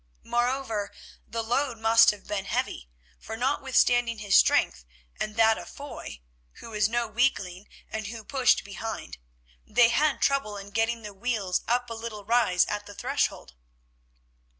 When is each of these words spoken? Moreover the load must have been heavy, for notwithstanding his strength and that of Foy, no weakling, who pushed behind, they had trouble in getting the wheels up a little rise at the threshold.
Moreover 0.23 0.91
the 1.27 1.43
load 1.43 1.77
must 1.77 2.09
have 2.09 2.25
been 2.25 2.45
heavy, 2.45 2.89
for 3.19 3.37
notwithstanding 3.37 4.17
his 4.17 4.33
strength 4.33 4.83
and 5.19 5.35
that 5.35 5.59
of 5.59 5.69
Foy, 5.69 6.21
no 6.59 7.07
weakling, 7.07 7.67
who 7.91 8.23
pushed 8.23 8.63
behind, 8.63 9.19
they 9.63 9.89
had 9.89 10.19
trouble 10.19 10.57
in 10.57 10.71
getting 10.71 11.03
the 11.03 11.13
wheels 11.13 11.61
up 11.67 11.87
a 11.91 11.93
little 11.93 12.25
rise 12.25 12.65
at 12.65 12.87
the 12.87 12.95
threshold. 12.95 13.53